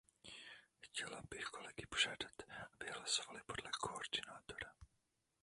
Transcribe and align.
Chtěla 0.79 1.21
bych 1.29 1.43
kolegy 1.43 1.85
požádat, 1.89 2.41
aby 2.73 2.91
hlasovali 2.91 3.41
podle 3.45 3.69
koordinátora. 3.81 4.73